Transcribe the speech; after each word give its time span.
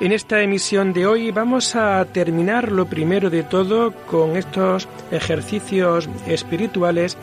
En 0.00 0.12
esta 0.12 0.42
emisión 0.42 0.92
de 0.92 1.06
hoy 1.06 1.30
vamos 1.30 1.76
a 1.76 2.04
terminar 2.04 2.72
lo 2.72 2.86
primero 2.86 3.30
de 3.30 3.42
todo 3.42 3.92
con 4.06 4.36
estos 4.36 4.88
ejercicios 5.10 6.08
espirituales 6.26 7.16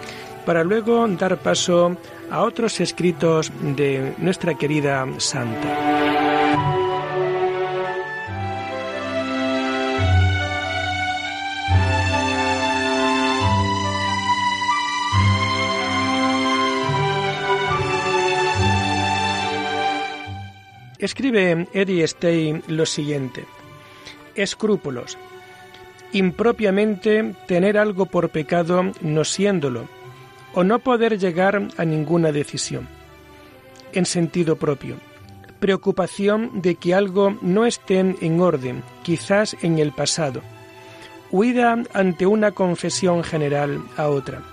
para 0.45 0.63
luego 0.63 1.07
dar 1.07 1.37
paso 1.37 1.97
a 2.29 2.41
otros 2.41 2.79
escritos 2.79 3.51
de 3.61 4.13
nuestra 4.17 4.55
querida 4.55 5.05
Santa. 5.17 6.30
Escribe 21.01 21.67
Eddie 21.73 22.07
Stein 22.07 22.61
lo 22.67 22.85
siguiente. 22.85 23.45
Escrúpulos. 24.35 25.17
Impropiamente 26.13 27.33
tener 27.47 27.79
algo 27.79 28.05
por 28.05 28.29
pecado 28.29 28.83
no 29.01 29.23
siéndolo, 29.23 29.87
o 30.53 30.63
no 30.63 30.77
poder 30.77 31.17
llegar 31.17 31.69
a 31.75 31.85
ninguna 31.85 32.31
decisión. 32.31 32.87
En 33.93 34.05
sentido 34.05 34.57
propio. 34.57 34.97
Preocupación 35.59 36.61
de 36.61 36.75
que 36.75 36.93
algo 36.93 37.35
no 37.41 37.65
esté 37.65 37.97
en 37.99 38.39
orden, 38.39 38.83
quizás 39.01 39.57
en 39.63 39.79
el 39.79 39.93
pasado. 39.93 40.43
Huida 41.31 41.81
ante 41.93 42.27
una 42.27 42.51
confesión 42.51 43.23
general 43.23 43.83
a 43.97 44.07
otra. 44.07 44.43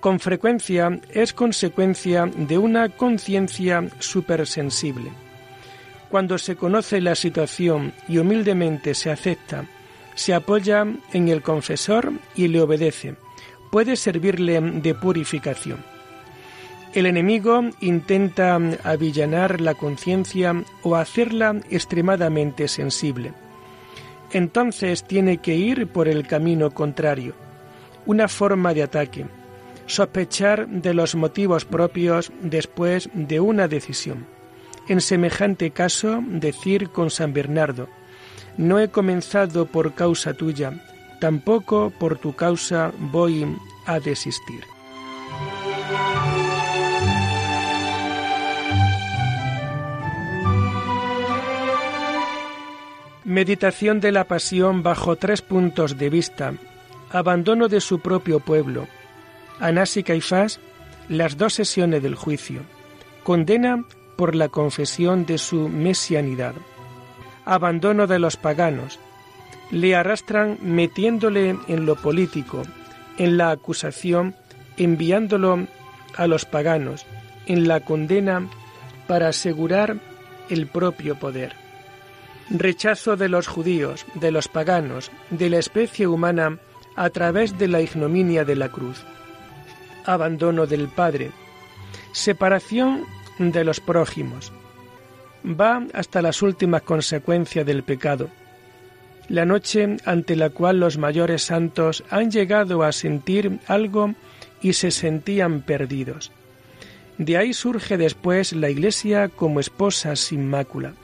Con 0.00 0.18
frecuencia 0.18 1.00
es 1.10 1.32
consecuencia 1.32 2.26
de 2.26 2.58
una 2.58 2.88
conciencia 2.88 3.88
supersensible 4.00 5.12
cuando 6.10 6.38
se 6.38 6.56
conoce 6.56 7.00
la 7.00 7.14
situación 7.14 7.92
y 8.08 8.18
humildemente 8.18 8.94
se 8.94 9.10
acepta, 9.10 9.66
se 10.14 10.34
apoya 10.34 10.86
en 11.12 11.28
el 11.28 11.42
confesor 11.42 12.12
y 12.36 12.48
le 12.48 12.60
obedece, 12.60 13.16
puede 13.70 13.96
servirle 13.96 14.60
de 14.60 14.94
purificación. 14.94 15.84
El 16.94 17.06
enemigo 17.06 17.60
intenta 17.80 18.60
avillanar 18.84 19.60
la 19.60 19.74
conciencia 19.74 20.54
o 20.82 20.94
hacerla 20.94 21.56
extremadamente 21.68 22.68
sensible. 22.68 23.32
Entonces 24.30 25.02
tiene 25.02 25.38
que 25.38 25.56
ir 25.56 25.88
por 25.88 26.06
el 26.06 26.26
camino 26.26 26.70
contrario, 26.70 27.34
una 28.06 28.28
forma 28.28 28.74
de 28.74 28.84
ataque, 28.84 29.26
sospechar 29.86 30.68
de 30.68 30.94
los 30.94 31.16
motivos 31.16 31.64
propios 31.64 32.30
después 32.40 33.10
de 33.12 33.40
una 33.40 33.66
decisión. 33.66 34.26
En 34.88 35.00
semejante 35.00 35.70
caso, 35.70 36.22
decir 36.26 36.90
con 36.90 37.10
San 37.10 37.32
Bernardo, 37.32 37.88
no 38.56 38.78
he 38.78 38.88
comenzado 38.88 39.66
por 39.66 39.94
causa 39.94 40.34
tuya, 40.34 40.84
tampoco 41.20 41.90
por 41.98 42.18
tu 42.18 42.34
causa 42.34 42.92
voy 42.98 43.46
a 43.86 43.98
desistir. 43.98 44.64
Meditación 53.24 54.00
de 54.00 54.12
la 54.12 54.24
pasión 54.24 54.82
bajo 54.82 55.16
tres 55.16 55.40
puntos 55.40 55.96
de 55.96 56.10
vista. 56.10 56.52
Abandono 57.10 57.68
de 57.68 57.80
su 57.80 58.00
propio 58.00 58.38
pueblo. 58.38 58.86
Anás 59.58 59.96
y 59.96 60.02
Caifás, 60.02 60.60
las 61.08 61.38
dos 61.38 61.54
sesiones 61.54 62.02
del 62.02 62.16
juicio. 62.16 62.60
Condena 63.22 63.82
por 64.16 64.34
la 64.34 64.48
confesión 64.48 65.26
de 65.26 65.38
su 65.38 65.68
mesianidad. 65.68 66.54
Abandono 67.44 68.06
de 68.06 68.18
los 68.18 68.36
paganos. 68.36 68.98
Le 69.70 69.94
arrastran 69.94 70.58
metiéndole 70.62 71.56
en 71.68 71.86
lo 71.86 71.96
político, 71.96 72.62
en 73.18 73.36
la 73.36 73.50
acusación, 73.50 74.34
enviándolo 74.76 75.66
a 76.16 76.26
los 76.26 76.44
paganos, 76.44 77.06
en 77.46 77.68
la 77.68 77.80
condena 77.80 78.48
para 79.06 79.28
asegurar 79.28 79.98
el 80.48 80.66
propio 80.66 81.18
poder. 81.18 81.54
Rechazo 82.50 83.16
de 83.16 83.28
los 83.28 83.46
judíos, 83.46 84.04
de 84.14 84.30
los 84.30 84.48
paganos, 84.48 85.10
de 85.30 85.50
la 85.50 85.58
especie 85.58 86.06
humana 86.06 86.58
a 86.94 87.10
través 87.10 87.58
de 87.58 87.68
la 87.68 87.80
ignominia 87.80 88.44
de 88.44 88.56
la 88.56 88.68
cruz. 88.68 89.02
Abandono 90.04 90.66
del 90.66 90.88
Padre. 90.88 91.32
Separación 92.12 93.04
de 93.38 93.64
los 93.64 93.80
prójimos. 93.80 94.52
Va 95.44 95.86
hasta 95.92 96.22
las 96.22 96.42
últimas 96.42 96.82
consecuencias 96.82 97.66
del 97.66 97.82
pecado, 97.82 98.30
la 99.28 99.44
noche 99.44 99.96
ante 100.04 100.36
la 100.36 100.50
cual 100.50 100.80
los 100.80 100.98
mayores 100.98 101.42
santos 101.42 102.04
han 102.10 102.30
llegado 102.30 102.82
a 102.82 102.92
sentir 102.92 103.58
algo 103.66 104.14
y 104.60 104.74
se 104.74 104.90
sentían 104.90 105.62
perdidos. 105.62 106.32
De 107.18 107.36
ahí 107.36 107.52
surge 107.52 107.96
después 107.96 108.52
la 108.52 108.70
Iglesia 108.70 109.28
como 109.28 109.60
esposa 109.60 110.16
sin 110.16 110.48
mácula. 110.48 110.94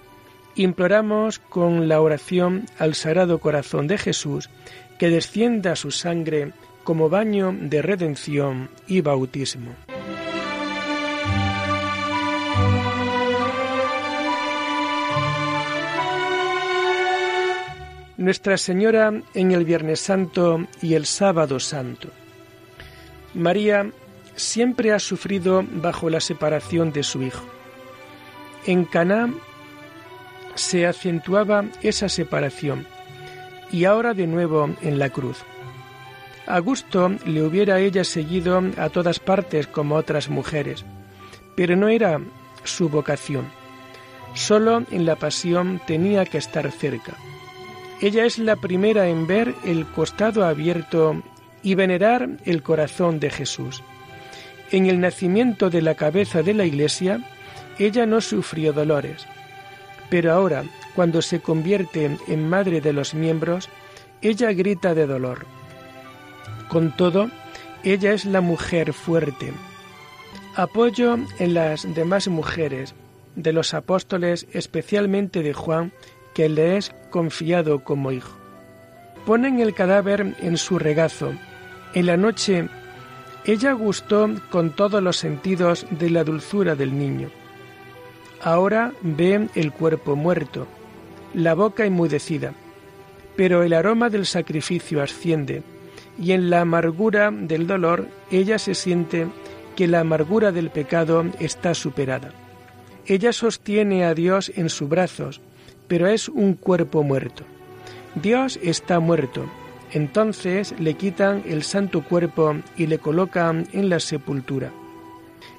Imploramos 0.56 1.38
con 1.38 1.88
la 1.88 2.00
oración 2.00 2.66
al 2.78 2.94
Sagrado 2.94 3.38
Corazón 3.38 3.86
de 3.86 3.96
Jesús 3.96 4.50
que 4.98 5.08
descienda 5.08 5.76
su 5.76 5.90
sangre 5.90 6.52
como 6.82 7.08
baño 7.08 7.54
de 7.58 7.82
redención 7.82 8.68
y 8.86 9.00
bautismo. 9.00 9.74
Nuestra 18.20 18.58
Señora 18.58 19.14
en 19.32 19.50
el 19.52 19.64
Viernes 19.64 19.98
Santo 20.00 20.66
y 20.82 20.92
el 20.92 21.06
Sábado 21.06 21.58
Santo. 21.58 22.10
María 23.32 23.90
siempre 24.36 24.92
ha 24.92 24.98
sufrido 24.98 25.64
bajo 25.66 26.10
la 26.10 26.20
separación 26.20 26.92
de 26.92 27.02
su 27.02 27.22
hijo. 27.22 27.46
En 28.66 28.84
Caná 28.84 29.32
se 30.54 30.86
acentuaba 30.86 31.64
esa 31.80 32.10
separación 32.10 32.86
y 33.72 33.86
ahora 33.86 34.12
de 34.12 34.26
nuevo 34.26 34.68
en 34.82 34.98
la 34.98 35.08
cruz. 35.08 35.38
A 36.46 36.58
gusto 36.58 37.12
le 37.24 37.42
hubiera 37.42 37.80
ella 37.80 38.04
seguido 38.04 38.62
a 38.76 38.90
todas 38.90 39.18
partes 39.18 39.66
como 39.66 39.96
otras 39.96 40.28
mujeres, 40.28 40.84
pero 41.56 41.74
no 41.74 41.88
era 41.88 42.20
su 42.64 42.90
vocación. 42.90 43.50
Solo 44.34 44.84
en 44.90 45.06
la 45.06 45.16
pasión 45.16 45.80
tenía 45.86 46.26
que 46.26 46.36
estar 46.36 46.70
cerca 46.70 47.16
ella 48.00 48.24
es 48.24 48.38
la 48.38 48.56
primera 48.56 49.08
en 49.08 49.26
ver 49.26 49.54
el 49.64 49.86
costado 49.86 50.44
abierto 50.44 51.22
y 51.62 51.74
venerar 51.74 52.28
el 52.44 52.62
corazón 52.62 53.20
de 53.20 53.30
Jesús. 53.30 53.82
En 54.70 54.86
el 54.86 55.00
nacimiento 55.00 55.68
de 55.68 55.82
la 55.82 55.94
cabeza 55.94 56.42
de 56.42 56.54
la 56.54 56.64
Iglesia, 56.64 57.20
ella 57.78 58.06
no 58.06 58.20
sufrió 58.20 58.72
dolores, 58.72 59.26
pero 60.08 60.32
ahora, 60.32 60.64
cuando 60.94 61.22
se 61.22 61.40
convierte 61.40 62.16
en 62.26 62.48
madre 62.48 62.80
de 62.80 62.92
los 62.92 63.14
miembros, 63.14 63.68
ella 64.22 64.52
grita 64.52 64.94
de 64.94 65.06
dolor. 65.06 65.46
Con 66.68 66.96
todo, 66.96 67.30
ella 67.84 68.12
es 68.12 68.24
la 68.24 68.40
mujer 68.40 68.92
fuerte. 68.92 69.52
Apoyo 70.56 71.16
en 71.38 71.54
las 71.54 71.94
demás 71.94 72.28
mujeres, 72.28 72.94
de 73.36 73.52
los 73.52 73.74
apóstoles, 73.74 74.46
especialmente 74.52 75.42
de 75.42 75.54
Juan, 75.54 75.92
le 76.48 76.76
es 76.76 76.92
confiado 77.10 77.84
como 77.84 78.12
hijo. 78.12 78.36
Ponen 79.26 79.60
el 79.60 79.74
cadáver 79.74 80.34
en 80.40 80.56
su 80.56 80.78
regazo. 80.78 81.32
En 81.94 82.06
la 82.06 82.16
noche 82.16 82.68
ella 83.44 83.72
gustó 83.72 84.28
con 84.50 84.70
todos 84.70 85.02
los 85.02 85.16
sentidos 85.16 85.86
de 85.90 86.10
la 86.10 86.24
dulzura 86.24 86.74
del 86.74 86.96
niño. 86.98 87.30
Ahora 88.42 88.92
ve 89.02 89.48
el 89.54 89.72
cuerpo 89.72 90.16
muerto, 90.16 90.66
la 91.34 91.54
boca 91.54 91.84
enmudecida, 91.84 92.54
pero 93.36 93.62
el 93.62 93.72
aroma 93.72 94.08
del 94.08 94.26
sacrificio 94.26 95.02
asciende, 95.02 95.62
y 96.18 96.32
en 96.32 96.50
la 96.50 96.62
amargura 96.62 97.30
del 97.30 97.66
dolor 97.66 98.08
ella 98.30 98.58
se 98.58 98.74
siente 98.74 99.26
que 99.76 99.86
la 99.86 100.00
amargura 100.00 100.52
del 100.52 100.70
pecado 100.70 101.24
está 101.38 101.74
superada. 101.74 102.32
Ella 103.06 103.32
sostiene 103.32 104.04
a 104.04 104.14
Dios 104.14 104.52
en 104.54 104.68
sus 104.68 104.88
brazos 104.88 105.40
pero 105.90 106.06
es 106.06 106.28
un 106.28 106.54
cuerpo 106.54 107.02
muerto. 107.02 107.42
Dios 108.14 108.60
está 108.62 109.00
muerto. 109.00 109.50
Entonces 109.90 110.72
le 110.78 110.94
quitan 110.94 111.42
el 111.48 111.64
santo 111.64 112.04
cuerpo 112.04 112.54
y 112.76 112.86
le 112.86 112.98
colocan 113.00 113.66
en 113.72 113.88
la 113.88 113.98
sepultura. 113.98 114.70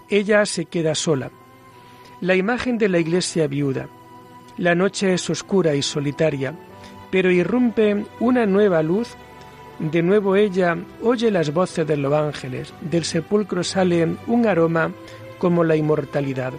Ella 0.10 0.46
se 0.46 0.68
queda 0.68 0.96
sola. 0.96 1.32
La 2.22 2.36
imagen 2.36 2.78
de 2.78 2.88
la 2.88 3.00
iglesia 3.00 3.48
viuda. 3.48 3.90
La 4.58 4.74
noche 4.74 5.14
es 5.14 5.30
oscura 5.30 5.76
y 5.76 5.82
solitaria, 5.82 6.54
pero 7.12 7.30
irrumpe 7.30 8.06
una 8.22 8.46
nueva 8.46 8.82
luz. 8.82 9.10
De 9.80 10.02
nuevo 10.02 10.38
ella 10.38 10.78
oye 11.02 11.30
las 11.30 11.52
voces 11.52 11.86
de 11.86 11.98
los 11.98 12.14
ángeles. 12.14 12.74
Del 12.80 13.04
sepulcro 13.04 13.66
sale 13.66 14.16
un 14.28 14.48
aroma 14.48 14.94
como 15.40 15.66
la 15.66 15.76
inmortalidad. 15.76 16.54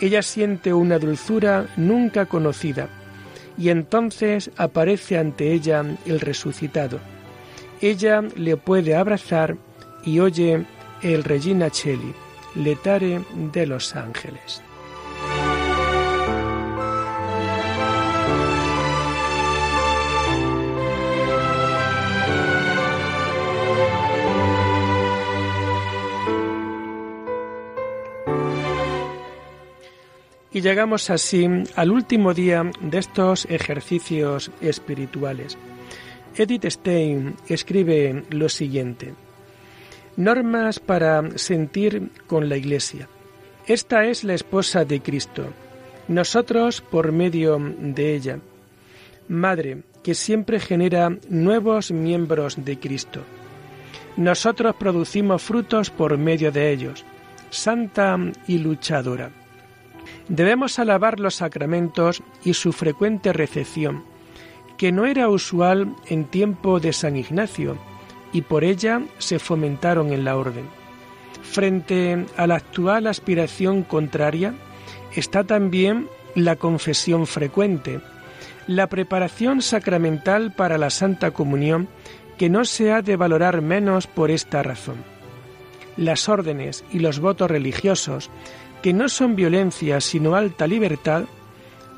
Ella 0.00 0.20
siente 0.20 0.74
una 0.74 0.98
dulzura 0.98 1.68
nunca 1.76 2.26
conocida 2.26 2.88
y 3.56 3.68
entonces 3.68 4.50
aparece 4.56 5.18
ante 5.18 5.52
ella 5.52 5.84
el 6.06 6.20
resucitado. 6.20 7.00
Ella 7.80 8.22
le 8.36 8.56
puede 8.56 8.94
abrazar 8.94 9.56
y 10.04 10.20
oye 10.20 10.64
el 11.02 11.24
Regina 11.24 11.70
Cheli, 11.70 12.14
letare 12.54 13.22
de 13.52 13.66
los 13.66 13.94
ángeles. 13.94 14.62
Y 30.54 30.60
llegamos 30.60 31.10
así 31.10 31.48
al 31.74 31.90
último 31.90 32.32
día 32.32 32.70
de 32.80 32.98
estos 32.98 33.44
ejercicios 33.50 34.52
espirituales. 34.60 35.58
Edith 36.36 36.66
Stein 36.66 37.34
escribe 37.48 38.22
lo 38.30 38.48
siguiente. 38.48 39.14
Normas 40.16 40.78
para 40.78 41.36
sentir 41.36 42.12
con 42.28 42.48
la 42.48 42.56
Iglesia. 42.56 43.08
Esta 43.66 44.04
es 44.06 44.22
la 44.22 44.34
esposa 44.34 44.84
de 44.84 45.00
Cristo, 45.00 45.46
nosotros 46.06 46.80
por 46.80 47.10
medio 47.10 47.58
de 47.58 48.14
ella. 48.14 48.38
Madre, 49.26 49.82
que 50.04 50.14
siempre 50.14 50.60
genera 50.60 51.18
nuevos 51.28 51.90
miembros 51.90 52.64
de 52.64 52.78
Cristo. 52.78 53.22
Nosotros 54.16 54.76
producimos 54.76 55.42
frutos 55.42 55.90
por 55.90 56.16
medio 56.16 56.52
de 56.52 56.70
ellos. 56.70 57.04
Santa 57.50 58.16
y 58.46 58.58
luchadora. 58.58 59.32
Debemos 60.28 60.78
alabar 60.78 61.20
los 61.20 61.36
sacramentos 61.36 62.22
y 62.44 62.54
su 62.54 62.72
frecuente 62.72 63.32
recepción, 63.32 64.04
que 64.78 64.90
no 64.90 65.06
era 65.06 65.28
usual 65.28 65.94
en 66.06 66.24
tiempo 66.24 66.80
de 66.80 66.92
San 66.92 67.16
Ignacio, 67.16 67.76
y 68.32 68.42
por 68.42 68.64
ella 68.64 69.02
se 69.18 69.38
fomentaron 69.38 70.12
en 70.12 70.24
la 70.24 70.36
orden. 70.36 70.64
Frente 71.42 72.26
a 72.36 72.46
la 72.46 72.56
actual 72.56 73.06
aspiración 73.06 73.82
contraria 73.82 74.54
está 75.14 75.44
también 75.44 76.08
la 76.34 76.56
confesión 76.56 77.26
frecuente, 77.26 78.00
la 78.66 78.88
preparación 78.88 79.62
sacramental 79.62 80.52
para 80.52 80.78
la 80.78 80.90
Santa 80.90 81.30
Comunión, 81.32 81.86
que 82.38 82.48
no 82.48 82.64
se 82.64 82.92
ha 82.92 83.02
de 83.02 83.16
valorar 83.16 83.60
menos 83.60 84.06
por 84.06 84.30
esta 84.30 84.62
razón. 84.62 84.96
Las 85.96 86.28
órdenes 86.28 86.84
y 86.90 86.98
los 86.98 87.20
votos 87.20 87.48
religiosos 87.48 88.30
que 88.84 88.92
no 88.92 89.08
son 89.08 89.34
violencia 89.34 89.98
sino 90.02 90.36
alta 90.36 90.66
libertad, 90.66 91.24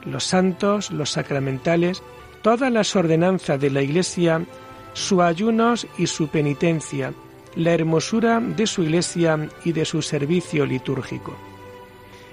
los 0.04 0.22
santos, 0.22 0.92
los 0.92 1.10
sacramentales, 1.10 2.00
todas 2.42 2.70
las 2.70 2.94
ordenanzas 2.94 3.60
de 3.60 3.70
la 3.70 3.82
Iglesia, 3.82 4.46
su 4.92 5.20
ayunos 5.20 5.88
y 5.98 6.06
su 6.06 6.28
penitencia, 6.28 7.12
la 7.56 7.72
hermosura 7.72 8.38
de 8.38 8.68
su 8.68 8.84
Iglesia 8.84 9.48
y 9.64 9.72
de 9.72 9.84
su 9.84 10.00
servicio 10.00 10.64
litúrgico. 10.64 11.36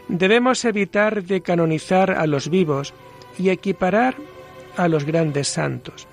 Debemos 0.07 0.63
evitar 0.65 1.23
de 1.23 1.41
canonizar 1.41 2.11
a 2.11 2.27
los 2.27 2.47
vivos 2.47 2.93
y 3.39 3.49
equiparar 3.49 4.13
a 4.77 4.87
los 4.87 5.03
grandes 5.03 5.47
santos. 5.47 6.07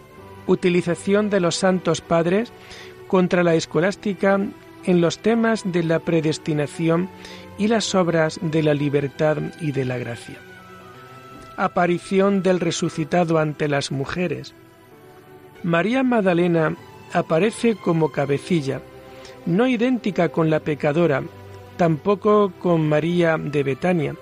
Utilización 0.46 1.28
de 1.28 1.40
los 1.40 1.56
santos 1.56 2.00
padres 2.00 2.54
contra 3.06 3.42
la 3.42 3.54
escolástica 3.54 4.40
en 4.85 5.00
los 5.00 5.19
temas 5.19 5.62
de 5.65 5.82
la 5.82 5.99
predestinación 5.99 7.09
y 7.59 7.69
las 7.69 7.94
obras 7.94 8.38
de 8.43 8.62
la 8.62 8.75
libertad 8.75 9.37
y 9.61 9.73
de 9.73 9.85
la 9.85 9.99
gracia. 9.99 10.37
Aparición 11.56 12.43
del 12.43 12.61
resucitado 12.61 13.38
ante 13.38 13.69
las 13.69 13.93
mujeres. 13.93 14.55
María 15.62 16.03
Magdalena 16.03 16.75
aparece 17.12 17.77
como 17.77 18.11
cabecilla, 18.12 18.81
no 19.44 19.67
idéntica 19.67 20.31
con 20.31 20.49
la 20.49 20.61
pecadora, 20.61 21.23
tampoco 21.76 22.53
con 22.59 22.88
María 22.88 23.37
de 23.37 23.62
Betania, 23.62 24.15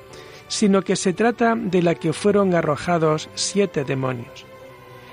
sino 0.49 0.83
que 0.83 0.97
se 0.97 1.13
trata 1.13 1.55
de 1.55 1.83
la 1.83 1.95
que 1.95 2.13
fueron 2.13 2.55
arrojados 2.55 3.29
siete 3.35 3.85
demonios. 3.85 4.47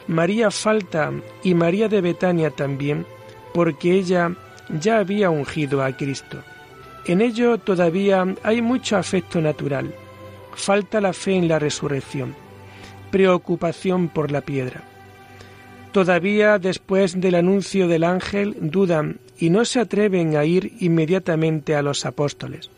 María 0.07 0.51
falta 0.51 1.11
y 1.43 1.53
María 1.53 1.89
de 1.89 2.01
Betania 2.01 2.51
también, 2.51 3.05
porque 3.53 3.93
ella 3.93 4.31
ya 4.69 4.99
había 4.99 5.29
ungido 5.29 5.83
a 5.83 5.91
Cristo. 5.95 6.43
En 7.05 7.21
ello 7.21 7.57
todavía 7.57 8.25
hay 8.43 8.61
mucho 8.61 8.97
afecto 8.97 9.41
natural. 9.41 9.93
Falta 10.55 11.01
la 11.01 11.13
fe 11.13 11.35
en 11.35 11.47
la 11.47 11.59
resurrección, 11.59 12.35
preocupación 13.11 14.09
por 14.09 14.31
la 14.31 14.41
piedra. 14.41 14.83
Todavía 15.91 16.59
después 16.59 17.19
del 17.21 17.35
anuncio 17.35 17.87
del 17.87 18.03
ángel 18.03 18.57
dudan 18.59 19.19
y 19.37 19.49
no 19.49 19.63
se 19.65 19.79
atreven 19.79 20.35
a 20.35 20.45
ir 20.45 20.73
inmediatamente 20.79 21.75
a 21.75 21.81
los 21.81 22.05
apóstoles. 22.05 22.69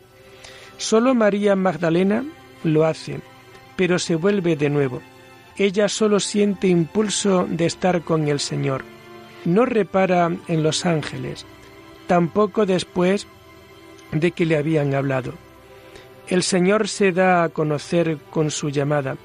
Solo 0.76 1.14
María 1.14 1.56
Magdalena 1.56 2.24
lo 2.62 2.84
hace, 2.84 3.20
pero 3.76 3.98
se 3.98 4.14
vuelve 4.14 4.56
de 4.56 4.70
nuevo. 4.70 5.00
Ella 5.56 5.88
solo 5.88 6.20
siente 6.20 6.68
impulso 6.68 7.46
de 7.50 7.66
estar 7.66 8.02
con 8.02 8.28
el 8.28 8.38
Señor. 8.38 8.84
No 9.44 9.64
repara 9.64 10.30
en 10.46 10.62
los 10.62 10.86
ángeles, 10.86 11.46
tampoco 12.08 12.66
después 12.66 13.28
de 14.10 14.32
que 14.32 14.46
le 14.46 14.56
habían 14.56 14.94
hablado. 14.94 15.34
El 16.26 16.42
Señor 16.42 16.88
se 16.88 17.12
da 17.12 17.44
a 17.44 17.48
conocer 17.50 18.18
con 18.30 18.50
su 18.50 18.70
llamada, 18.70 19.16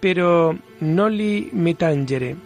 pero 0.00 0.58
no 0.80 1.08
li 1.08 1.48
me 1.52 1.74
tangere, 1.74 2.36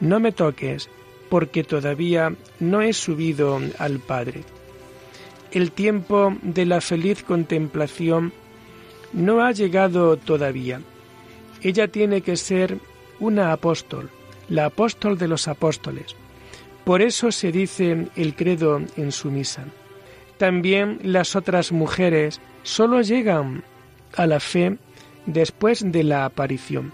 no 0.00 0.20
me 0.20 0.32
toques, 0.32 0.90
porque 1.30 1.64
todavía 1.64 2.34
no 2.60 2.82
he 2.82 2.92
subido 2.92 3.58
al 3.78 3.98
Padre. 4.00 4.44
El 5.50 5.72
tiempo 5.72 6.36
de 6.42 6.66
la 6.66 6.80
feliz 6.80 7.22
contemplación 7.22 8.32
no 9.12 9.42
ha 9.42 9.52
llegado 9.52 10.16
todavía. 10.16 10.80
Ella 11.62 11.88
tiene 11.88 12.20
que 12.20 12.36
ser 12.36 12.78
una 13.18 13.52
apóstol, 13.52 14.10
la 14.48 14.66
apóstol 14.66 15.16
de 15.16 15.28
los 15.28 15.48
apóstoles. 15.48 16.14
Por 16.86 17.02
eso 17.02 17.32
se 17.32 17.50
dice 17.50 18.06
el 18.14 18.36
credo 18.36 18.80
en 18.96 19.10
su 19.10 19.32
misa. 19.32 19.64
También 20.38 21.00
las 21.02 21.34
otras 21.34 21.72
mujeres 21.72 22.40
solo 22.62 23.00
llegan 23.00 23.64
a 24.14 24.28
la 24.28 24.38
fe 24.38 24.78
después 25.26 25.82
de 25.90 26.04
la 26.04 26.24
aparición. 26.24 26.92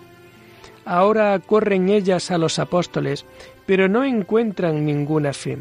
Ahora 0.87 1.39
corren 1.41 1.91
ellas 1.91 2.31
a 2.31 2.39
los 2.39 2.59
apóstoles, 2.59 3.27
pero 3.67 3.87
no 3.87 4.03
encuentran 4.03 4.87
ninguna 4.87 5.35
fe. 5.35 5.59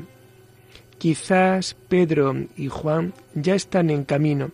Quizás 0.97 1.75
Pedro 1.89 2.33
y 2.55 2.69
Juan 2.69 3.13
ya 3.33 3.53
están 3.53 3.89
en 3.89 4.05
camino, 4.05 4.51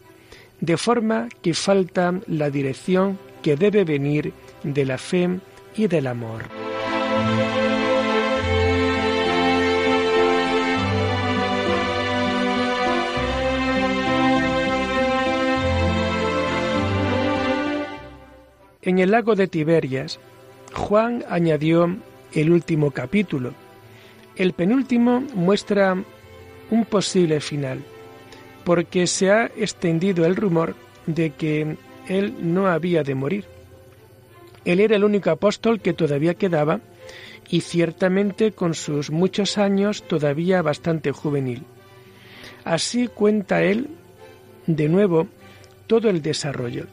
de 0.60 0.76
forma 0.78 1.30
que 1.44 1.54
falta 1.54 2.20
la 2.26 2.50
dirección 2.50 3.20
que 3.44 3.56
debe 3.56 3.84
venir 3.84 4.34
de 4.64 4.86
la 4.86 4.98
fe 4.98 5.40
y 5.76 5.86
del 5.86 6.08
amor. 6.08 6.67
En 18.88 19.00
el 19.00 19.12
lago 19.12 19.36
de 19.36 19.50
Tiberias, 19.50 20.18
Juan 20.74 21.26
añadió 21.28 21.98
el 22.32 22.50
último 22.50 22.92
capítulo. 22.92 23.54
El 24.38 24.54
penúltimo 24.54 25.20
muestra 25.34 26.02
un 26.72 26.86
posible 26.86 27.42
final, 27.42 27.84
porque 28.64 29.06
se 29.06 29.30
ha 29.30 29.48
extendido 29.58 30.26
el 30.26 30.38
rumor 30.38 30.74
de 31.06 31.32
que 31.32 31.76
él 32.08 32.36
no 32.40 32.68
había 32.68 33.04
de 33.04 33.14
morir. 33.14 33.44
Él 34.64 34.80
era 34.80 34.96
el 34.96 35.04
único 35.04 35.32
apóstol 35.32 35.82
que 35.82 35.92
todavía 35.92 36.36
quedaba 36.36 36.80
y 37.50 37.60
ciertamente 37.60 38.54
con 38.54 38.74
sus 38.74 39.12
muchos 39.12 39.58
años 39.58 40.04
todavía 40.04 40.62
bastante 40.62 41.12
juvenil. 41.12 41.66
Así 42.64 43.10
cuenta 43.10 43.64
él 43.64 43.90
de 44.66 44.88
nuevo 44.88 45.28
todo 45.88 46.10
el 46.10 46.22
desarrollo. 46.22 46.86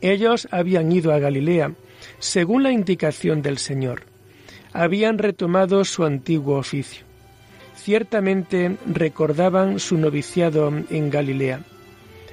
Ellos 0.00 0.48
habían 0.50 0.90
ido 0.92 1.12
a 1.12 1.18
Galilea 1.18 1.72
según 2.18 2.62
la 2.62 2.72
indicación 2.72 3.42
del 3.42 3.58
Señor. 3.58 4.02
Habían 4.72 5.18
retomado 5.18 5.84
su 5.84 6.04
antiguo 6.04 6.56
oficio. 6.56 7.04
Ciertamente 7.74 8.76
recordaban 8.86 9.78
su 9.78 9.96
noviciado 9.96 10.72
en 10.90 11.10
Galilea, 11.10 11.60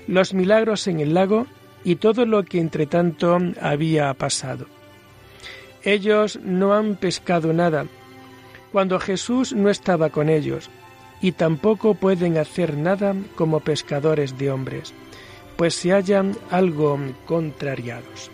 los 0.07 0.33
milagros 0.33 0.88
en 0.88 1.00
el 1.00 1.13
lago 1.13 1.47
y 1.83 1.95
todo 1.95 2.25
lo 2.25 2.43
que 2.43 2.59
entre 2.59 2.86
tanto 2.86 3.38
había 3.62 4.13
pasado. 4.13 4.67
Ellos 5.83 6.39
no 6.43 6.74
han 6.74 6.95
pescado 6.95 7.53
nada 7.53 7.86
cuando 8.71 9.00
Jesús 9.00 9.53
no 9.53 9.69
estaba 9.69 10.09
con 10.09 10.29
ellos, 10.29 10.69
y 11.21 11.31
tampoco 11.31 11.95
pueden 11.95 12.38
hacer 12.38 12.77
nada 12.77 13.15
como 13.36 13.62
pescadores 13.62 14.38
de 14.38 14.51
hombres, 14.51 14.93
pues 15.58 15.74
se 15.74 15.92
hallan 15.92 16.38
algo 16.50 17.00
contrariados. 17.26 18.32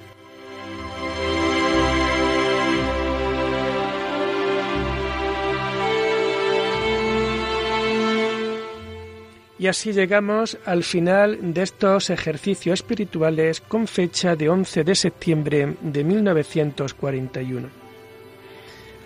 Y 9.64 9.68
así 9.68 9.94
llegamos 9.94 10.58
al 10.66 10.84
final 10.84 11.54
de 11.54 11.62
estos 11.62 12.10
ejercicios 12.10 12.82
espirituales 12.82 13.62
con 13.62 13.88
fecha 13.88 14.36
de 14.36 14.50
11 14.50 14.84
de 14.84 14.94
septiembre 14.94 15.78
de 15.82 16.04
1941. 16.04 17.70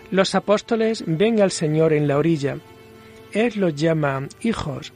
Los 0.10 0.34
apóstoles 0.34 1.04
ven 1.06 1.42
al 1.42 1.52
Señor 1.52 1.94
en 1.94 2.08
la 2.08 2.18
orilla. 2.18 2.58
Él 3.34 3.54
los 3.58 3.76
llama 3.76 4.28
hijos. 4.42 4.94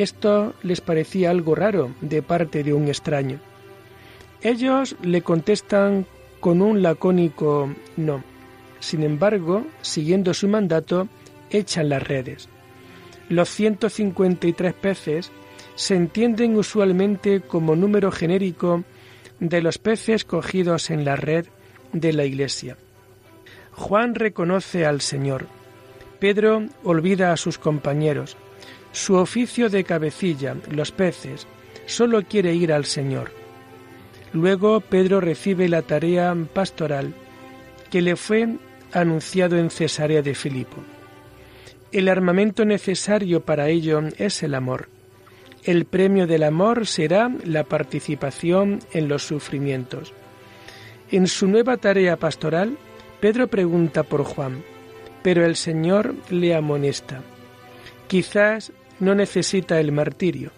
Esto 0.00 0.54
les 0.62 0.80
parecía 0.80 1.28
algo 1.28 1.54
raro 1.54 1.94
de 2.00 2.22
parte 2.22 2.64
de 2.64 2.72
un 2.72 2.88
extraño. 2.88 3.38
Ellos 4.40 4.96
le 5.02 5.20
contestan 5.20 6.06
con 6.40 6.62
un 6.62 6.80
lacónico 6.82 7.68
no. 7.98 8.24
Sin 8.78 9.02
embargo, 9.02 9.66
siguiendo 9.82 10.32
su 10.32 10.48
mandato, 10.48 11.06
echan 11.50 11.90
las 11.90 12.02
redes. 12.02 12.48
Los 13.28 13.50
153 13.50 14.72
peces 14.72 15.30
se 15.74 15.96
entienden 15.96 16.56
usualmente 16.56 17.42
como 17.42 17.76
número 17.76 18.10
genérico 18.10 18.84
de 19.38 19.60
los 19.60 19.76
peces 19.76 20.24
cogidos 20.24 20.88
en 20.88 21.04
la 21.04 21.16
red 21.16 21.44
de 21.92 22.14
la 22.14 22.24
Iglesia. 22.24 22.78
Juan 23.72 24.14
reconoce 24.14 24.86
al 24.86 25.02
Señor. 25.02 25.44
Pedro 26.20 26.64
olvida 26.84 27.34
a 27.34 27.36
sus 27.36 27.58
compañeros. 27.58 28.38
Su 28.92 29.14
oficio 29.14 29.68
de 29.68 29.84
cabecilla, 29.84 30.56
los 30.70 30.90
peces, 30.90 31.46
solo 31.86 32.22
quiere 32.22 32.54
ir 32.54 32.72
al 32.72 32.84
Señor. 32.84 33.32
Luego 34.32 34.80
Pedro 34.80 35.20
recibe 35.20 35.68
la 35.68 35.82
tarea 35.82 36.36
pastoral 36.52 37.14
que 37.90 38.00
le 38.00 38.16
fue 38.16 38.56
anunciado 38.92 39.58
en 39.58 39.70
Cesarea 39.70 40.22
de 40.22 40.34
Filipo. 40.34 40.76
El 41.92 42.08
armamento 42.08 42.64
necesario 42.64 43.44
para 43.44 43.68
ello 43.68 44.00
es 44.16 44.42
el 44.42 44.54
amor. 44.54 44.88
El 45.64 45.84
premio 45.84 46.26
del 46.26 46.44
amor 46.44 46.86
será 46.86 47.30
la 47.44 47.64
participación 47.64 48.78
en 48.92 49.08
los 49.08 49.24
sufrimientos. 49.24 50.12
En 51.10 51.26
su 51.26 51.48
nueva 51.48 51.76
tarea 51.76 52.16
pastoral, 52.16 52.78
Pedro 53.20 53.48
pregunta 53.48 54.04
por 54.04 54.22
Juan, 54.22 54.62
pero 55.22 55.44
el 55.44 55.56
Señor 55.56 56.14
le 56.30 56.54
amonesta. 56.54 57.22
Quizás 58.06 58.72
no 59.00 59.14
necesita 59.14 59.80
el 59.80 59.92
martirio. 59.92 60.52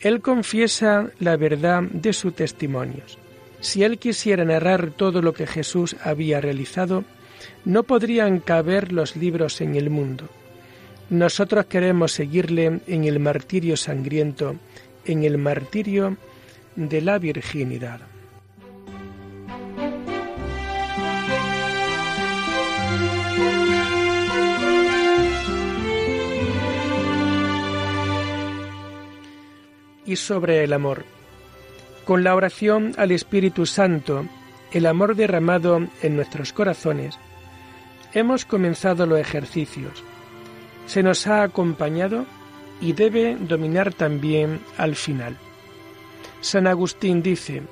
Él 0.00 0.20
confiesa 0.20 1.10
la 1.18 1.36
verdad 1.36 1.82
de 1.82 2.12
sus 2.12 2.34
testimonios. 2.34 3.18
Si 3.60 3.84
él 3.84 3.98
quisiera 3.98 4.44
narrar 4.44 4.90
todo 4.90 5.22
lo 5.22 5.32
que 5.32 5.46
Jesús 5.46 5.96
había 6.02 6.40
realizado, 6.40 7.04
no 7.64 7.84
podrían 7.84 8.40
caber 8.40 8.92
los 8.92 9.16
libros 9.16 9.60
en 9.60 9.76
el 9.76 9.90
mundo. 9.90 10.28
Nosotros 11.10 11.66
queremos 11.66 12.12
seguirle 12.12 12.80
en 12.86 13.04
el 13.04 13.20
martirio 13.20 13.76
sangriento, 13.76 14.56
en 15.04 15.24
el 15.24 15.38
martirio 15.38 16.16
de 16.74 17.00
la 17.00 17.18
virginidad. 17.18 18.00
Y 30.04 30.16
sobre 30.16 30.64
el 30.64 30.72
amor. 30.72 31.04
Con 32.04 32.24
la 32.24 32.34
oración 32.34 32.94
al 32.98 33.12
Espíritu 33.12 33.66
Santo, 33.66 34.26
el 34.72 34.86
amor 34.86 35.14
derramado 35.14 35.86
en 36.02 36.16
nuestros 36.16 36.52
corazones, 36.52 37.18
hemos 38.12 38.44
comenzado 38.44 39.06
los 39.06 39.20
ejercicios 39.20 40.02
se 40.86 41.02
nos 41.02 41.26
ha 41.26 41.42
acompañado 41.42 42.26
y 42.80 42.92
debe 42.92 43.36
dominar 43.36 43.92
también 43.92 44.60
al 44.76 44.96
final. 44.96 45.36
San 46.40 46.66
Agustín 46.66 47.22
dice, 47.22 47.62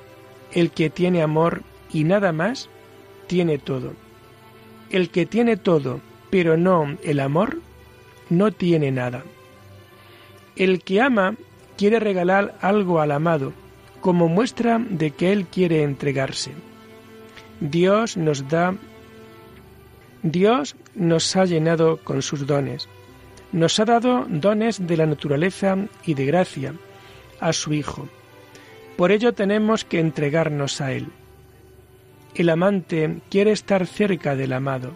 el 0.53 0.71
que 0.71 0.89
tiene 0.89 1.21
amor 1.21 1.63
y 1.91 2.03
nada 2.03 2.31
más, 2.31 2.69
tiene 3.27 3.57
todo. 3.57 3.93
El 4.89 5.09
que 5.09 5.25
tiene 5.25 5.57
todo, 5.57 6.01
pero 6.29 6.57
no 6.57 6.97
el 7.03 7.19
amor, 7.19 7.59
no 8.29 8.51
tiene 8.51 8.91
nada. 8.91 9.23
El 10.55 10.81
que 10.81 11.01
ama 11.01 11.35
quiere 11.81 11.99
regalar 11.99 12.53
algo 12.61 13.01
al 13.01 13.11
amado, 13.11 13.53
como 14.01 14.27
muestra 14.27 14.77
de 14.77 15.09
que 15.09 15.33
él 15.33 15.47
quiere 15.47 15.81
entregarse. 15.81 16.51
Dios 17.59 18.17
nos 18.17 18.47
da, 18.47 18.75
Dios 20.21 20.75
nos 20.93 21.35
ha 21.35 21.45
llenado 21.45 21.97
con 21.97 22.21
sus 22.21 22.45
dones 22.45 22.87
nos 23.51 23.79
ha 23.79 23.85
dado 23.85 24.25
dones 24.29 24.85
de 24.87 24.97
la 24.97 25.05
naturaleza 25.05 25.77
y 26.05 26.13
de 26.13 26.25
gracia 26.25 26.73
a 27.39 27.53
su 27.53 27.73
Hijo. 27.73 28.07
Por 28.97 29.11
ello 29.11 29.33
tenemos 29.33 29.83
que 29.83 29.99
entregarnos 29.99 30.79
a 30.81 30.93
Él. 30.93 31.07
El 32.35 32.49
amante 32.49 33.17
quiere 33.29 33.51
estar 33.51 33.87
cerca 33.87 34.35
del 34.35 34.53
amado. 34.53 34.93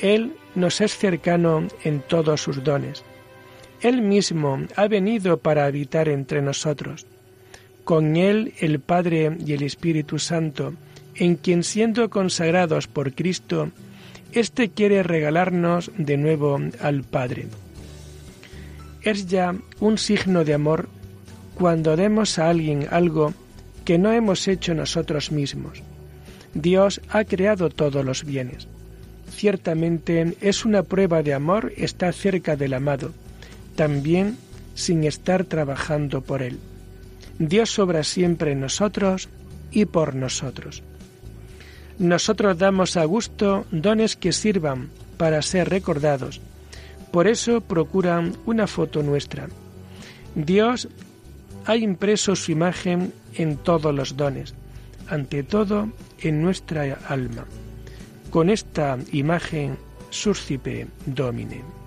Él 0.00 0.34
nos 0.54 0.80
es 0.80 0.96
cercano 0.96 1.68
en 1.84 2.00
todos 2.00 2.40
sus 2.40 2.64
dones. 2.64 3.04
Él 3.82 4.00
mismo 4.00 4.58
ha 4.76 4.86
venido 4.86 5.38
para 5.38 5.66
habitar 5.66 6.08
entre 6.08 6.40
nosotros. 6.40 7.04
Con 7.82 8.16
Él 8.16 8.54
el 8.60 8.78
Padre 8.78 9.36
y 9.44 9.54
el 9.54 9.64
Espíritu 9.64 10.20
Santo, 10.20 10.74
en 11.16 11.34
quien 11.34 11.64
siendo 11.64 12.08
consagrados 12.08 12.86
por 12.86 13.12
Cristo, 13.12 13.70
este 14.32 14.70
quiere 14.70 15.02
regalarnos 15.02 15.90
de 15.98 16.16
nuevo 16.16 16.60
al 16.80 17.02
Padre. 17.02 17.46
Es 19.02 19.26
ya 19.26 19.56
un 19.80 19.98
signo 19.98 20.44
de 20.44 20.54
amor 20.54 20.88
cuando 21.56 21.96
demos 21.96 22.38
a 22.38 22.50
alguien 22.50 22.86
algo 22.92 23.34
que 23.84 23.98
no 23.98 24.12
hemos 24.12 24.46
hecho 24.46 24.74
nosotros 24.74 25.32
mismos. 25.32 25.82
Dios 26.54 27.00
ha 27.08 27.24
creado 27.24 27.68
todos 27.68 28.04
los 28.04 28.24
bienes. 28.24 28.68
Ciertamente 29.28 30.36
es 30.40 30.64
una 30.64 30.84
prueba 30.84 31.24
de 31.24 31.34
amor 31.34 31.72
estar 31.76 32.14
cerca 32.14 32.54
del 32.54 32.74
amado, 32.74 33.12
también 33.74 34.36
sin 34.74 35.04
estar 35.04 35.44
trabajando 35.44 36.20
por 36.22 36.42
él. 36.42 36.58
Dios 37.38 37.78
obra 37.78 38.04
siempre 38.04 38.52
en 38.52 38.60
nosotros 38.60 39.28
y 39.70 39.86
por 39.86 40.14
nosotros 40.14 40.82
nosotros 42.02 42.58
damos 42.58 42.96
a 42.96 43.04
gusto 43.04 43.64
dones 43.70 44.16
que 44.16 44.32
sirvan 44.32 44.90
para 45.16 45.42
ser 45.42 45.68
recordados. 45.68 46.40
Por 47.10 47.26
eso 47.26 47.60
procuran 47.60 48.34
una 48.46 48.66
foto 48.66 49.02
nuestra. 49.02 49.48
Dios 50.34 50.88
ha 51.66 51.76
impreso 51.76 52.34
su 52.34 52.52
imagen 52.52 53.12
en 53.34 53.56
todos 53.56 53.94
los 53.94 54.16
dones, 54.16 54.54
ante 55.08 55.42
todo 55.42 55.88
en 56.20 56.42
nuestra 56.42 56.98
alma. 57.06 57.44
Con 58.30 58.48
esta 58.50 58.98
imagen 59.12 59.76
suscipe 60.10 60.88
domine. 61.06 61.81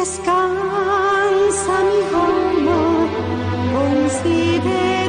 descansa 0.00 1.76
mi 1.88 2.00
alma, 2.26 2.80
considera. 3.72 4.99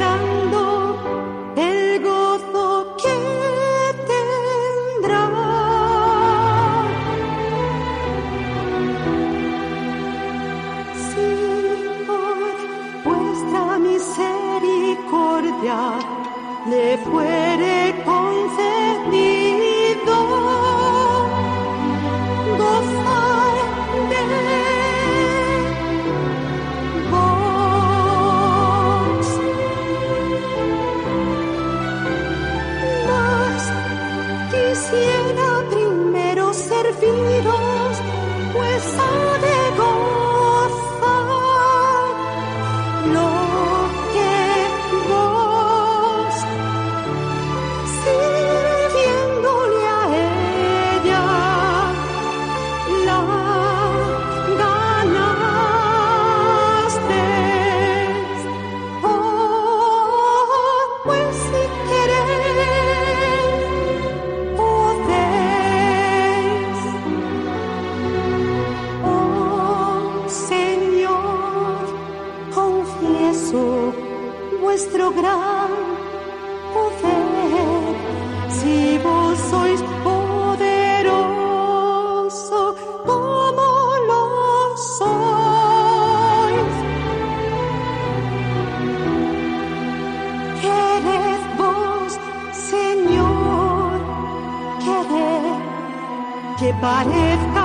Descansa 96.72 97.61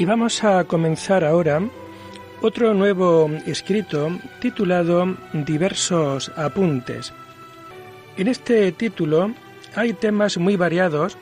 Y 0.00 0.06
vamos 0.06 0.42
a 0.44 0.64
comenzar 0.64 1.24
ahora 1.24 1.60
otro 2.40 2.72
nuevo 2.72 3.30
escrito 3.44 4.08
titulado 4.40 5.14
Diversos 5.34 6.32
apuntes. 6.36 7.12
En 8.16 8.26
este 8.26 8.72
título 8.72 9.34
hay 9.76 9.92
temas 9.92 10.38
muy 10.38 10.56
variados 10.56 11.18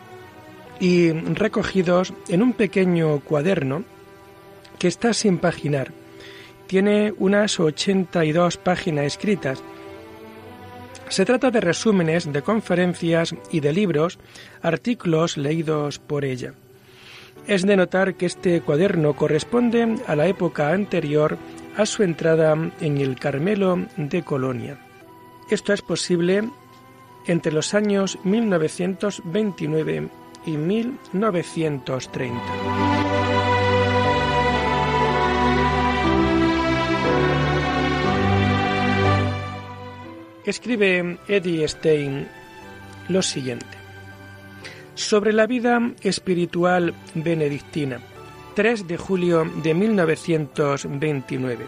y 0.78 1.10
recogidos 1.10 2.14
en 2.28 2.40
un 2.40 2.52
pequeño 2.52 3.18
cuaderno 3.18 3.82
que 4.78 4.86
está 4.86 5.12
sin 5.12 5.38
paginar. 5.38 5.90
Tiene 6.68 7.12
unas 7.18 7.58
82 7.58 8.58
páginas 8.58 9.06
escritas. 9.06 9.60
Se 11.08 11.24
trata 11.24 11.50
de 11.50 11.60
resúmenes 11.60 12.32
de 12.32 12.42
conferencias 12.42 13.34
y 13.50 13.58
de 13.58 13.72
libros, 13.72 14.20
artículos 14.62 15.36
leídos 15.36 15.98
por 15.98 16.24
ella. 16.24 16.54
Es 17.48 17.64
de 17.66 17.76
notar 17.78 18.14
que 18.14 18.26
este 18.26 18.60
cuaderno 18.60 19.16
corresponde 19.16 19.96
a 20.06 20.14
la 20.14 20.26
época 20.26 20.70
anterior 20.70 21.38
a 21.78 21.86
su 21.86 22.02
entrada 22.02 22.54
en 22.78 22.98
el 22.98 23.18
Carmelo 23.18 23.86
de 23.96 24.22
Colonia. 24.22 24.78
Esto 25.48 25.72
es 25.72 25.80
posible 25.80 26.46
entre 27.26 27.50
los 27.50 27.72
años 27.72 28.18
1929 28.22 30.08
y 30.44 30.58
1930. 30.58 32.38
Escribe 40.44 41.18
Eddie 41.28 41.66
Stein 41.66 42.28
lo 43.08 43.22
siguiente 43.22 43.77
sobre 44.98 45.32
la 45.32 45.46
vida 45.46 45.80
espiritual 46.02 46.92
benedictina, 47.14 48.00
3 48.56 48.88
de 48.88 48.96
julio 48.96 49.48
de 49.62 49.72
1929. 49.72 51.66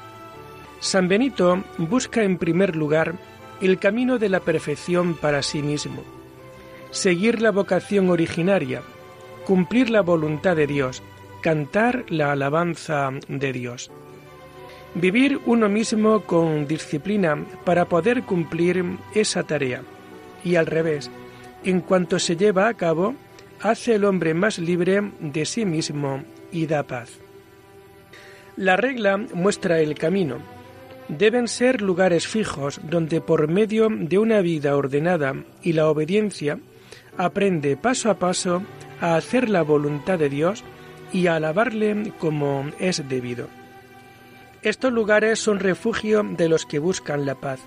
San 0.80 1.06
Benito 1.06 1.62
busca 1.78 2.24
en 2.24 2.38
primer 2.38 2.74
lugar 2.74 3.14
el 3.60 3.78
camino 3.78 4.18
de 4.18 4.30
la 4.30 4.40
perfección 4.40 5.14
para 5.14 5.44
sí 5.44 5.62
mismo, 5.62 6.02
seguir 6.90 7.40
la 7.40 7.52
vocación 7.52 8.10
originaria, 8.10 8.82
cumplir 9.46 9.90
la 9.90 10.00
voluntad 10.00 10.56
de 10.56 10.66
Dios, 10.66 11.00
cantar 11.40 12.06
la 12.08 12.32
alabanza 12.32 13.12
de 13.28 13.52
Dios. 13.52 13.92
Vivir 14.96 15.40
uno 15.46 15.68
mismo 15.68 16.22
con 16.22 16.66
disciplina 16.66 17.46
para 17.64 17.84
poder 17.84 18.24
cumplir 18.24 18.84
esa 19.14 19.44
tarea 19.44 19.82
y 20.42 20.56
al 20.56 20.66
revés, 20.66 21.12
en 21.64 21.80
cuanto 21.80 22.18
se 22.18 22.36
lleva 22.36 22.68
a 22.68 22.74
cabo, 22.74 23.14
hace 23.60 23.94
el 23.94 24.04
hombre 24.04 24.34
más 24.34 24.58
libre 24.58 25.12
de 25.20 25.44
sí 25.44 25.64
mismo 25.64 26.22
y 26.52 26.66
da 26.66 26.82
paz. 26.82 27.10
La 28.56 28.76
regla 28.76 29.16
muestra 29.16 29.80
el 29.80 29.94
camino. 29.94 30.38
Deben 31.08 31.48
ser 31.48 31.80
lugares 31.80 32.26
fijos 32.26 32.80
donde 32.82 33.20
por 33.20 33.48
medio 33.48 33.88
de 33.90 34.18
una 34.18 34.40
vida 34.40 34.76
ordenada 34.76 35.34
y 35.62 35.72
la 35.72 35.88
obediencia 35.88 36.58
aprende 37.16 37.76
paso 37.76 38.10
a 38.10 38.18
paso 38.18 38.62
a 39.00 39.16
hacer 39.16 39.48
la 39.48 39.62
voluntad 39.62 40.18
de 40.18 40.28
Dios 40.28 40.62
y 41.12 41.26
a 41.26 41.36
alabarle 41.36 42.12
como 42.18 42.70
es 42.78 43.08
debido. 43.08 43.48
Estos 44.62 44.92
lugares 44.92 45.38
son 45.38 45.58
refugio 45.58 46.22
de 46.22 46.48
los 46.48 46.66
que 46.66 46.78
buscan 46.78 47.26
la 47.26 47.34
paz 47.34 47.60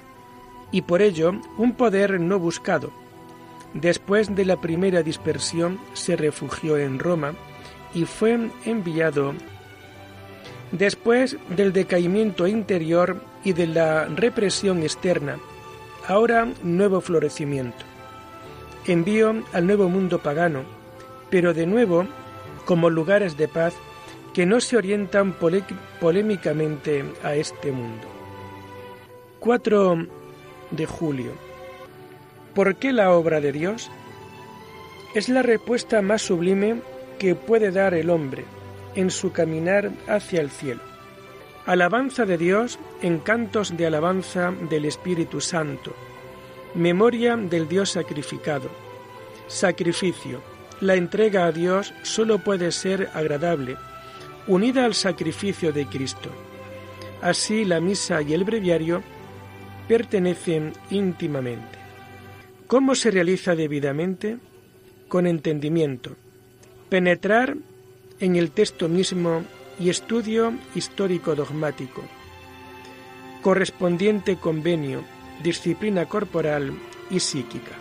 y 0.72 0.84
por 0.84 1.02
ello 1.02 1.34
un 1.58 1.74
poder 1.74 2.20
no 2.20 2.40
buscado, 2.40 2.92
Después 3.74 4.36
de 4.36 4.46
la 4.46 4.62
primera 4.62 5.02
dispersión 5.02 5.80
se 5.94 6.16
refugió 6.16 6.78
en 6.78 7.00
Roma 7.00 7.34
y 7.94 8.06
fue 8.06 8.50
enviado 8.66 9.34
después 10.72 11.38
del 11.50 11.74
decaimiento 11.74 12.48
interior 12.48 13.22
y 13.44 13.54
de 13.54 13.68
la 13.68 14.06
represión 14.06 14.84
externa, 14.84 15.38
ahora 16.08 16.48
nuevo 16.64 17.02
florecimiento. 17.02 17.86
Envío 18.86 19.44
al 19.54 19.66
nuevo 19.66 19.88
mundo 19.90 20.20
pagano, 20.20 20.64
pero 21.30 21.54
de 21.54 21.66
nuevo 21.66 22.06
como 22.66 22.90
lugares 22.90 23.38
de 23.38 23.48
paz 23.48 23.74
que 24.34 24.46
no 24.46 24.60
se 24.60 24.78
orientan 24.78 25.36
polémicamente 26.00 27.06
a 27.24 27.36
este 27.36 27.72
mundo. 27.72 28.08
4 29.40 30.08
de 30.72 30.86
julio. 30.86 31.53
¿Por 32.54 32.76
qué 32.76 32.94
la 32.94 33.12
obra 33.12 33.42
de 33.42 33.52
Dios? 33.52 33.90
Es 35.16 35.28
la 35.28 35.42
respuesta 35.42 36.04
más 36.04 36.22
sublime 36.22 36.82
que 37.18 37.34
puede 37.34 37.72
dar 37.72 37.96
el 37.96 38.12
hombre 38.12 38.46
en 38.94 39.10
su 39.10 39.32
caminar 39.32 39.92
hacia 40.08 40.40
el 40.42 40.52
cielo. 40.52 40.82
Alabanza 41.66 42.26
de 42.26 42.38
Dios 42.38 42.78
en 43.02 43.20
cantos 43.20 43.76
de 43.76 43.88
alabanza 43.88 44.54
del 44.70 44.86
Espíritu 44.86 45.42
Santo. 45.42 45.96
Memoria 46.76 47.36
del 47.38 47.68
Dios 47.68 47.92
sacrificado. 47.92 48.70
Sacrificio. 49.48 50.42
La 50.80 50.94
entrega 50.94 51.46
a 51.46 51.52
Dios 51.52 51.94
solo 52.04 52.38
puede 52.40 52.72
ser 52.72 53.10
agradable, 53.16 53.78
unida 54.46 54.86
al 54.86 54.94
sacrificio 54.94 55.72
de 55.72 55.88
Cristo. 55.88 56.30
Así 57.22 57.66
la 57.66 57.80
misa 57.80 58.22
y 58.22 58.34
el 58.34 58.44
breviario 58.44 59.02
pertenecen 59.88 60.74
íntimamente. 60.90 61.83
¿Cómo 62.74 62.96
se 62.96 63.12
realiza 63.12 63.54
debidamente? 63.54 64.40
Con 65.08 65.28
entendimiento. 65.28 66.16
Penetrar 66.90 67.56
en 68.20 68.36
el 68.36 68.50
texto 68.50 68.90
mismo 68.90 69.44
y 69.80 69.92
estudio 69.92 70.56
histórico 70.74 71.36
dogmático. 71.36 72.02
Correspondiente 73.44 74.38
convenio, 74.38 75.04
disciplina 75.44 76.08
corporal 76.08 76.74
y 77.12 77.20
psíquica. 77.20 77.74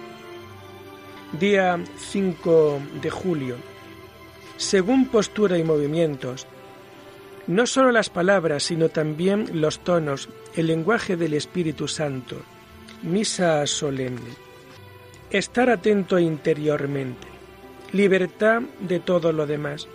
Día 1.41 1.83
5 1.97 2.83
de 3.01 3.09
julio. 3.09 3.57
Según 4.59 5.07
postura 5.07 5.57
y 5.57 5.65
movimientos, 5.65 6.47
no 7.47 7.67
solo 7.67 7.93
las 7.93 8.11
palabras, 8.11 8.65
sino 8.65 8.91
también 8.91 9.59
los 9.59 9.79
tonos, 9.79 10.29
el 10.55 10.67
lenguaje 10.67 11.17
del 11.17 11.33
Espíritu 11.33 11.89
Santo. 11.89 12.37
Misa 13.03 13.67
solemne. 13.67 14.42
Estar 15.33 15.71
atento 15.71 16.19
interiormente. 16.19 17.27
Libertad 17.93 18.61
de 18.81 19.01
todo 19.01 19.33
lo 19.33 19.47
demás. 19.47 19.89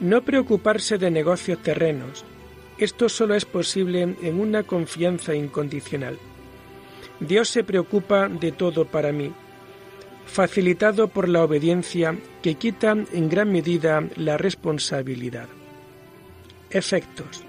No 0.00 0.22
preocuparse 0.22 0.98
de 0.98 1.12
negocios 1.12 1.62
terrenos. 1.62 2.24
Esto 2.76 3.08
solo 3.08 3.36
es 3.36 3.44
posible 3.44 4.16
en 4.20 4.40
una 4.40 4.64
confianza 4.64 5.32
incondicional. 5.32 6.18
Dios 7.20 7.50
se 7.50 7.62
preocupa 7.62 8.28
de 8.28 8.50
todo 8.50 8.84
para 8.84 9.12
mí, 9.12 9.32
facilitado 10.26 11.06
por 11.06 11.28
la 11.28 11.44
obediencia 11.44 12.18
que 12.42 12.56
quita 12.56 12.96
en 13.12 13.28
gran 13.28 13.52
medida 13.52 14.02
la 14.16 14.38
responsabilidad. 14.38 15.46
Efectos. 16.68 17.44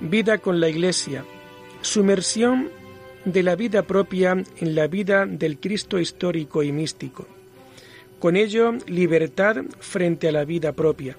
Vida 0.00 0.38
con 0.38 0.58
la 0.58 0.70
Iglesia. 0.70 1.26
Sumersión 1.82 2.70
de 3.24 3.42
la 3.42 3.56
vida 3.56 3.82
propia 3.82 4.32
en 4.32 4.74
la 4.74 4.86
vida 4.86 5.26
del 5.26 5.58
Cristo 5.58 5.98
histórico 5.98 6.62
y 6.62 6.72
místico. 6.72 7.26
Con 8.18 8.36
ello, 8.36 8.72
libertad 8.86 9.64
frente 9.80 10.28
a 10.28 10.32
la 10.32 10.44
vida 10.44 10.72
propia. 10.72 11.16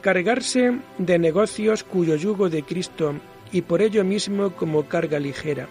Cargarse 0.00 0.78
de 0.98 1.18
negocios 1.18 1.84
cuyo 1.84 2.16
yugo 2.16 2.48
de 2.48 2.62
Cristo 2.62 3.14
y 3.52 3.62
por 3.62 3.82
ello 3.82 4.04
mismo 4.04 4.54
como 4.54 4.88
carga 4.88 5.18
ligera, 5.18 5.68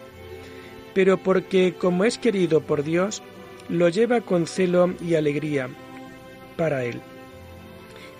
pero 0.93 1.17
porque, 1.17 1.73
como 1.73 2.05
es 2.05 2.17
querido 2.17 2.61
por 2.61 2.83
Dios, 2.83 3.21
lo 3.69 3.89
lleva 3.89 4.21
con 4.21 4.47
celo 4.47 4.93
y 5.01 5.15
alegría 5.15 5.69
para 6.55 6.83
Él 6.85 7.01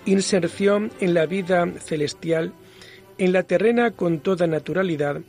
inserción 0.06 0.92
en 1.00 1.14
la 1.14 1.26
vida 1.26 1.66
celestial, 1.80 2.52
en 3.18 3.32
la 3.32 3.42
terrena 3.42 3.90
con 3.90 4.20
toda 4.20 4.46
naturalidad, 4.46 5.20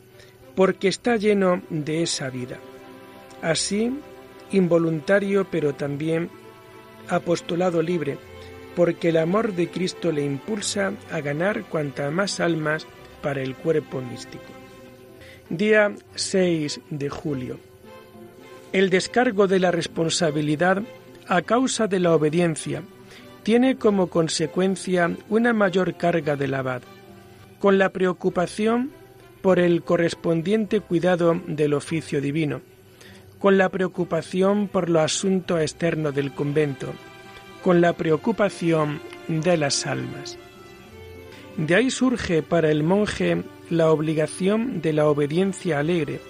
porque 0.58 0.88
está 0.88 1.14
lleno 1.14 1.62
de 1.70 2.02
esa 2.02 2.30
vida. 2.30 2.58
Así, 3.42 3.96
involuntario, 4.50 5.46
pero 5.48 5.76
también 5.76 6.30
apostolado 7.08 7.80
libre, 7.80 8.18
porque 8.74 9.10
el 9.10 9.18
amor 9.18 9.52
de 9.52 9.70
Cristo 9.70 10.10
le 10.10 10.24
impulsa 10.24 10.94
a 11.12 11.20
ganar 11.20 11.62
cuanta 11.66 12.10
más 12.10 12.40
almas 12.40 12.88
para 13.22 13.40
el 13.40 13.54
cuerpo 13.54 14.00
místico. 14.00 14.50
Día 15.48 15.94
6 16.16 16.80
de 16.90 17.08
julio. 17.08 17.60
El 18.72 18.90
descargo 18.90 19.46
de 19.46 19.60
la 19.60 19.70
responsabilidad 19.70 20.82
a 21.28 21.42
causa 21.42 21.86
de 21.86 22.00
la 22.00 22.16
obediencia 22.16 22.82
tiene 23.44 23.76
como 23.76 24.08
consecuencia 24.08 25.08
una 25.28 25.52
mayor 25.52 25.96
carga 25.96 26.34
del 26.34 26.54
abad, 26.54 26.82
con 27.60 27.78
la 27.78 27.90
preocupación 27.90 28.97
por 29.48 29.60
el 29.60 29.82
correspondiente 29.82 30.80
cuidado 30.80 31.40
del 31.46 31.72
oficio 31.72 32.20
divino, 32.20 32.60
con 33.38 33.56
la 33.56 33.70
preocupación 33.70 34.68
por 34.68 34.90
lo 34.90 35.00
asunto 35.00 35.58
externo 35.58 36.12
del 36.12 36.34
convento, 36.34 36.92
con 37.64 37.80
la 37.80 37.94
preocupación 37.94 39.00
de 39.26 39.56
las 39.56 39.86
almas. 39.86 40.36
De 41.56 41.74
ahí 41.74 41.90
surge 41.90 42.42
para 42.42 42.70
el 42.70 42.82
monje 42.82 43.42
la 43.70 43.90
obligación 43.90 44.82
de 44.82 44.92
la 44.92 45.08
obediencia 45.08 45.78
alegre, 45.78 46.20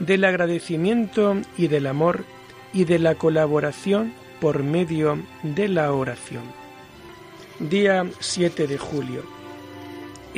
del 0.00 0.24
agradecimiento 0.24 1.36
y 1.56 1.68
del 1.68 1.86
amor 1.86 2.24
y 2.72 2.86
de 2.86 2.98
la 2.98 3.14
colaboración 3.14 4.12
por 4.40 4.64
medio 4.64 5.16
de 5.44 5.68
la 5.68 5.92
oración. 5.92 6.42
Día 7.60 8.04
7 8.18 8.66
de 8.66 8.78
julio. 8.78 9.37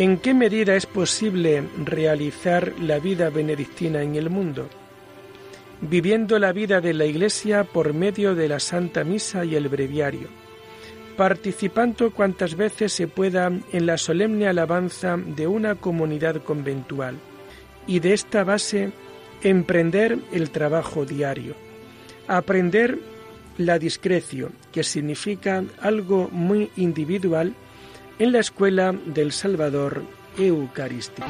¿En 0.01 0.17
qué 0.17 0.33
medida 0.33 0.77
es 0.77 0.87
posible 0.87 1.63
realizar 1.85 2.73
la 2.81 2.99
vida 2.99 3.29
benedictina 3.29 4.01
en 4.01 4.15
el 4.15 4.31
mundo? 4.31 4.67
Viviendo 5.83 6.39
la 6.39 6.53
vida 6.53 6.81
de 6.81 6.95
la 6.95 7.05
Iglesia 7.05 7.65
por 7.65 7.93
medio 7.93 8.35
de 8.35 8.49
la 8.49 8.61
Santa 8.61 9.05
Misa 9.05 9.45
y 9.45 9.57
el 9.57 9.69
Breviario, 9.69 10.29
participando 11.19 12.13
cuantas 12.13 12.55
veces 12.55 12.95
se 12.95 13.09
pueda 13.09 13.53
en 13.73 13.85
la 13.85 13.99
solemne 13.99 14.49
alabanza 14.49 15.19
de 15.19 15.47
una 15.47 15.75
comunidad 15.75 16.43
conventual, 16.45 17.19
y 17.87 18.01
de 18.01 18.15
esta 18.15 18.43
base 18.43 18.93
emprender 19.43 20.19
el 20.33 20.49
trabajo 20.49 21.05
diario, 21.05 21.57
aprender 22.27 22.99
la 23.59 23.79
discreción, 23.79 24.55
que 24.73 24.83
significa 24.83 25.63
algo 25.79 26.31
muy 26.33 26.71
individual 26.77 27.55
en 28.21 28.33
la 28.33 28.39
escuela 28.39 28.93
del 29.07 29.33
Salvador 29.33 30.05
Eucarístico. 30.39 31.27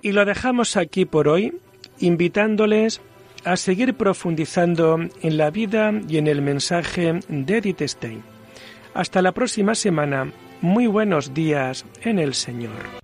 Y 0.00 0.12
lo 0.12 0.24
dejamos 0.24 0.76
aquí 0.76 1.06
por 1.06 1.28
hoy, 1.28 1.58
invitándoles 1.98 3.00
a 3.44 3.56
seguir 3.56 3.94
profundizando 3.94 4.96
en 5.22 5.36
la 5.36 5.50
vida 5.50 5.92
y 6.08 6.18
en 6.18 6.28
el 6.28 6.40
mensaje 6.40 7.20
de 7.28 7.58
Edith 7.58 7.82
Stein. 7.82 8.22
Hasta 8.94 9.22
la 9.22 9.32
próxima 9.32 9.74
semana. 9.74 10.32
Muy 10.60 10.86
buenos 10.86 11.34
días 11.34 11.84
en 12.02 12.20
el 12.20 12.34
Señor. 12.34 13.03